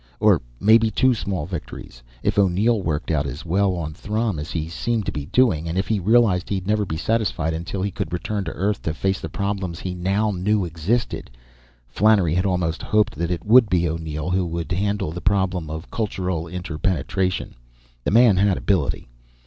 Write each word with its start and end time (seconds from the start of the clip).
Or 0.19 0.41
maybe 0.59 0.89
two 0.89 1.13
small 1.13 1.45
victories, 1.45 2.01
if 2.23 2.39
O'Neill 2.39 2.81
worked 2.81 3.11
out 3.11 3.27
as 3.27 3.45
well 3.45 3.75
on 3.75 3.93
Throm 3.93 4.39
as 4.39 4.49
he 4.49 4.67
seemed 4.67 5.05
to 5.05 5.11
be 5.11 5.27
doing, 5.27 5.69
and 5.69 5.77
if 5.77 5.87
he 5.87 5.99
realized 5.99 6.49
he'd 6.49 6.65
never 6.65 6.87
be 6.87 6.97
satisfied 6.97 7.53
until 7.53 7.83
he 7.83 7.91
could 7.91 8.11
return 8.11 8.43
to 8.45 8.51
Earth 8.53 8.81
to 8.81 8.95
face 8.95 9.19
the 9.21 9.29
problems 9.29 9.79
he 9.79 9.93
now 9.93 10.31
knew 10.31 10.65
existed. 10.65 11.29
Flannery 11.87 12.33
had 12.33 12.47
almost 12.47 12.81
hoped 12.81 13.13
that 13.13 13.29
it 13.29 13.45
would 13.45 13.69
be 13.69 13.87
O'Neill 13.87 14.31
who 14.31 14.43
would 14.47 14.71
handle 14.71 15.11
the 15.11 15.21
problem 15.21 15.69
of 15.69 15.91
cultural 15.91 16.47
interpenetration. 16.47 17.53
The 18.03 18.09
man 18.09 18.37
had 18.37 18.57
ability. 18.57 19.07